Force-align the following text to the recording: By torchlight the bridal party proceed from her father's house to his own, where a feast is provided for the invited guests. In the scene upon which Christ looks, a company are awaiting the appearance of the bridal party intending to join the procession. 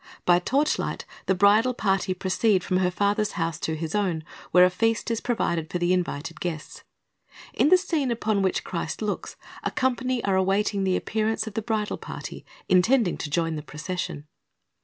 By 0.25 0.39
torchlight 0.39 1.05
the 1.27 1.35
bridal 1.35 1.75
party 1.75 2.15
proceed 2.15 2.63
from 2.63 2.77
her 2.77 2.89
father's 2.89 3.33
house 3.33 3.59
to 3.59 3.75
his 3.75 3.93
own, 3.93 4.23
where 4.49 4.65
a 4.65 4.71
feast 4.71 5.11
is 5.11 5.21
provided 5.21 5.69
for 5.69 5.77
the 5.77 5.93
invited 5.93 6.39
guests. 6.41 6.83
In 7.53 7.69
the 7.69 7.77
scene 7.77 8.09
upon 8.09 8.41
which 8.41 8.63
Christ 8.63 9.03
looks, 9.03 9.35
a 9.63 9.69
company 9.69 10.23
are 10.23 10.35
awaiting 10.35 10.85
the 10.85 10.97
appearance 10.97 11.45
of 11.45 11.53
the 11.53 11.61
bridal 11.61 11.97
party 11.99 12.43
intending 12.67 13.15
to 13.17 13.29
join 13.29 13.53
the 13.55 13.61
procession. 13.61 14.25